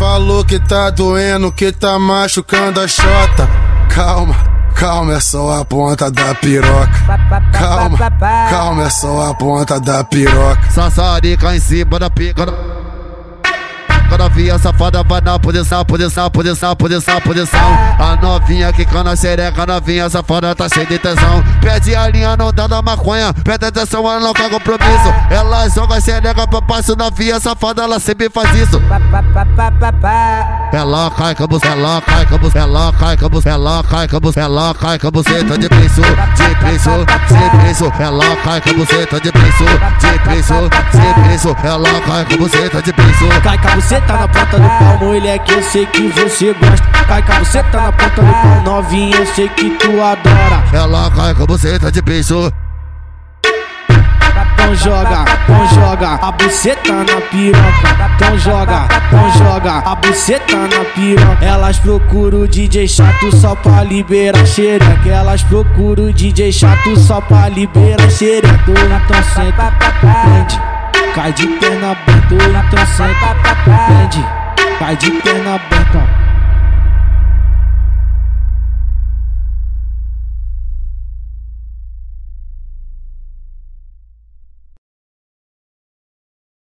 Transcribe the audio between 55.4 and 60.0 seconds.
então joga a buceta na piroca. Então joga, então joga a